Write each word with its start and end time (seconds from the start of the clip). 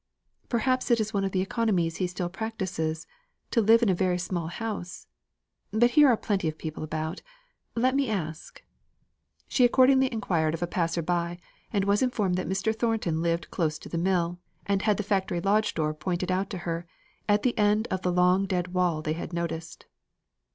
"Perhaps 0.49 0.89
it 0.89 0.99
is 0.99 1.13
one 1.13 1.23
of 1.23 1.31
the 1.31 1.41
economies 1.43 1.97
he 1.97 2.07
still 2.07 2.27
practises, 2.27 3.05
to 3.51 3.61
live 3.61 3.83
in 3.83 3.87
a 3.89 3.93
very 3.93 4.17
small 4.17 4.47
house. 4.47 5.05
But 5.71 5.91
here 5.91 6.07
are 6.07 6.17
plenty 6.17 6.47
of 6.47 6.57
people 6.57 6.81
about; 6.81 7.21
let 7.75 7.93
me 7.93 8.09
ask." 8.09 8.63
She 9.47 9.63
accordingly 9.63 10.11
inquired 10.11 10.55
of 10.55 10.63
a 10.63 10.65
passer 10.65 11.03
by, 11.03 11.37
and 11.71 11.85
was 11.85 12.01
informed 12.01 12.35
that 12.37 12.49
Mr. 12.49 12.75
Thornton 12.75 13.21
lived 13.21 13.51
close 13.51 13.77
to 13.77 13.89
the 13.89 13.99
mill, 13.99 14.39
and 14.65 14.81
had 14.81 14.97
the 14.97 15.03
factory 15.03 15.39
lodge 15.39 15.75
door 15.75 15.93
pointed 15.93 16.31
out 16.31 16.49
to 16.49 16.57
her, 16.65 16.87
at 17.29 17.43
the 17.43 17.55
end 17.55 17.87
of 17.91 18.01
the 18.01 18.11
long 18.11 18.47
dead 18.47 18.69
wall 18.69 19.03
they 19.03 19.13
had 19.13 19.31
noticed. 19.33 19.85